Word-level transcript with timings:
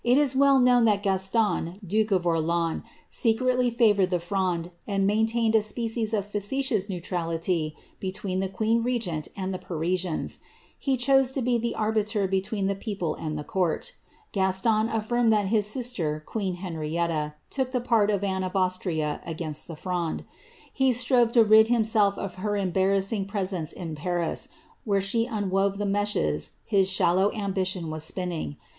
U 0.03 0.15
is 0.17 0.35
well 0.35 0.57
known 0.57 0.85
diat 0.87 1.03
Gaston, 1.03 1.79
6vke 1.85 2.11
of 2.11 2.23
Orieans, 2.25 2.81
secretly 3.11 3.69
fiivoured 3.69 4.09
the 4.09 4.17
Fronde, 4.19 4.71
and 4.87 5.05
maintained 5.05 5.53
a 5.53 5.61
species 5.61 6.11
of 6.11 6.25
fiictious 6.25 6.89
neutrality 6.89 7.75
between 7.99 8.39
the 8.39 8.47
queen 8.49 8.81
regent 8.81 9.27
and 9.37 9.53
the 9.53 9.59
Fari 9.59 9.93
aians; 9.93 10.39
he 10.79 10.97
chose 10.97 11.29
to 11.33 11.43
be 11.43 11.59
the 11.59 11.75
arbiter 11.75 12.27
between 12.27 12.65
the 12.65 12.73
people 12.73 13.13
and 13.13 13.37
the 13.37 13.43
eouit 13.43 13.91
Gaston 14.31 14.89
affirmed 14.89 15.31
that 15.31 15.49
his 15.49 15.67
sister, 15.67 16.23
queen 16.25 16.55
Henrietta, 16.55 17.35
took 17.51 17.69
the 17.69 17.79
pert 17.79 18.09
of 18.09 18.23
Anne 18.23 18.43
of 18.43 18.55
Austria 18.55 19.21
against 19.23 19.67
the 19.67 19.75
Fronde. 19.75 20.23
He 20.73 20.93
strove 20.93 21.31
to 21.33 21.43
rid 21.43 21.67
himself 21.67 22.15
or 22.17 22.27
her 22.41 22.53
embai^ 22.53 22.97
rassing 22.97 23.27
presence 23.27 23.71
in 23.71 23.93
Paris, 23.93 24.47
wliere 24.87 24.99
she 25.01 25.27
unwove 25.27 25.77
the 25.77 25.85
meshea 25.85 26.49
hia 26.65 26.81
aUlow 26.81 27.31
ambition 27.37 27.91
was 27.91 28.03
spinning. 28.03 28.57